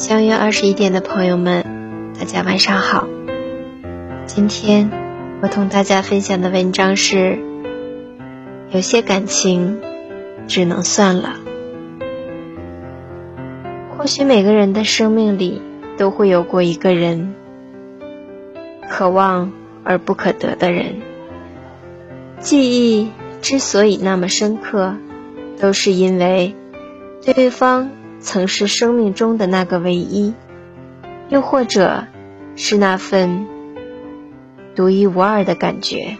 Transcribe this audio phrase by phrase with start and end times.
[0.00, 3.06] 相约二十一点的朋友们，大家晚上好。
[4.24, 4.90] 今天
[5.42, 7.38] 我同大家分享的文章是：
[8.70, 9.78] 有些感情
[10.48, 11.34] 只能算了。
[13.90, 15.60] 或许每个人的生命里
[15.98, 17.34] 都会有过一个人，
[18.88, 19.52] 可望
[19.84, 20.94] 而不可得的人。
[22.38, 23.10] 记忆
[23.42, 24.94] 之所以那么深刻，
[25.60, 26.54] 都是因为
[27.22, 27.90] 对方。
[28.20, 30.34] 曾是生命中的那个唯一，
[31.30, 32.04] 又或者
[32.54, 33.46] 是那份
[34.76, 36.18] 独一无二的感觉。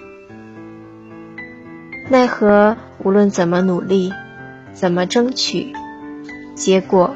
[2.08, 4.12] 奈何无论怎么努力，
[4.72, 5.74] 怎么争取，
[6.54, 7.14] 结果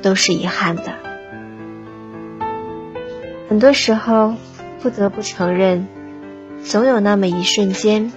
[0.00, 0.94] 都是遗憾的。
[3.48, 4.36] 很多时候，
[4.80, 5.88] 不得不承认，
[6.62, 8.12] 总有那么一瞬间，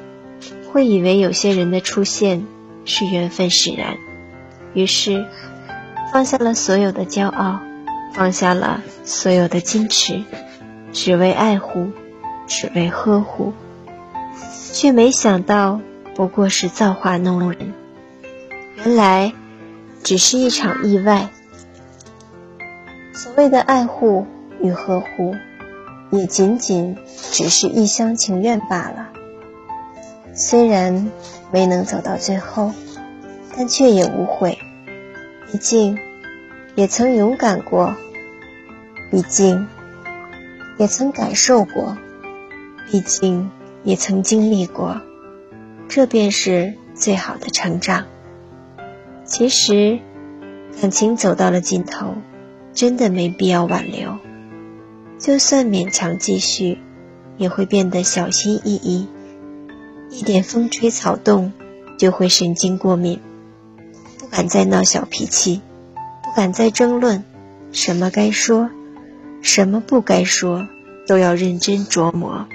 [0.72, 2.46] 会以为有些人的出现
[2.86, 3.98] 是缘分使然，
[4.76, 5.26] 于是。
[6.14, 7.60] 放下了所有的骄傲，
[8.14, 10.24] 放下了所有的矜持，
[10.92, 11.90] 只为爱护，
[12.46, 13.52] 只为呵护，
[14.74, 15.82] 却没想到
[16.14, 17.74] 不过是造化弄人。
[18.76, 19.34] 原来
[20.04, 21.30] 只是一场意外。
[23.16, 24.28] 所谓的爱护
[24.62, 25.36] 与呵护，
[26.12, 26.96] 也仅仅
[27.32, 29.10] 只是一厢情愿罢了。
[30.36, 31.12] 虽然
[31.52, 32.72] 没能走到最后，
[33.58, 34.60] 但却也无悔。
[35.54, 36.00] 毕竟，
[36.74, 37.94] 也曾勇敢过；
[39.12, 39.68] 毕竟，
[40.80, 41.96] 也曾感受过；
[42.90, 43.52] 毕竟，
[43.84, 45.00] 也曾经历过。
[45.88, 48.08] 这便是最好的成长。
[49.26, 50.00] 其实，
[50.82, 52.16] 感情走到了尽头，
[52.74, 54.18] 真的没必要挽留。
[55.20, 56.80] 就算勉强继续，
[57.38, 59.08] 也会变得小心翼翼，
[60.10, 61.54] 一点风吹草动
[62.00, 63.22] 就会神经过敏。
[64.34, 65.62] 敢再闹小脾气，
[66.24, 67.24] 不敢再争论，
[67.72, 68.72] 什么该说，
[69.44, 70.68] 什么不该说，
[71.06, 72.48] 都要认真琢磨。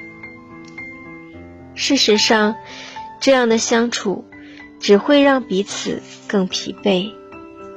[1.77, 2.57] 事实上，
[3.21, 4.25] 这样的相处
[4.81, 7.13] 只会让彼此更疲惫、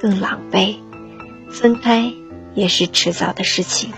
[0.00, 0.78] 更狼狈。
[1.48, 2.12] 分开
[2.54, 3.92] 也是迟早的事情。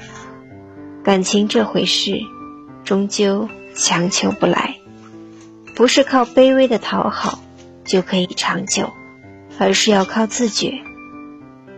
[1.03, 2.21] 感情这回事，
[2.84, 4.76] 终究强求不来，
[5.75, 7.38] 不是靠卑微的讨好
[7.86, 8.92] 就可以长久。
[9.59, 10.82] 而是要靠自觉，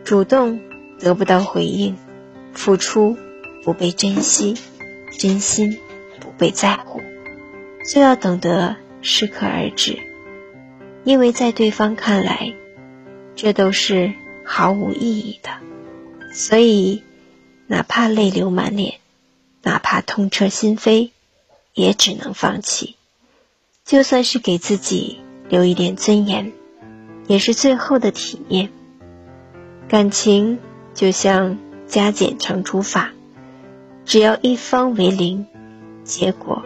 [0.05, 0.61] 主动
[0.99, 1.97] 得不到回应，
[2.53, 3.17] 付出
[3.63, 4.55] 不被珍惜，
[5.19, 5.79] 真心
[6.21, 7.01] 不被在乎，
[7.87, 9.99] 就要懂得适可而止，
[11.05, 12.55] 因为在对方看来，
[13.35, 14.15] 这都是
[14.45, 15.51] 毫无意义的。
[16.33, 17.03] 所以，
[17.67, 19.01] 哪怕泪流满脸，
[19.63, 21.11] 哪怕痛彻心扉，
[21.75, 22.97] 也只能放弃。
[23.85, 26.53] 就算是给自己留一点尊严。
[27.27, 28.71] 也是最后的体面。
[29.89, 30.59] 感情
[30.95, 33.13] 就像加减乘除法，
[34.05, 35.47] 只要一方为零，
[36.05, 36.63] 结果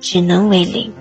[0.00, 0.92] 只能为零。